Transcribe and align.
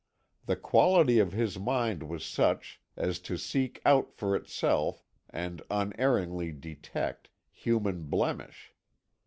The 0.47 0.55
quality 0.55 1.19
of 1.19 1.31
his 1.31 1.59
mind 1.59 2.01
was 2.01 2.25
such 2.25 2.81
as 2.97 3.19
to 3.19 3.37
seek 3.37 3.79
out 3.85 4.11
for 4.11 4.35
itself, 4.35 5.03
and 5.29 5.61
unerringly 5.69 6.51
detect, 6.51 7.29
human 7.51 8.05
blemish. 8.05 8.73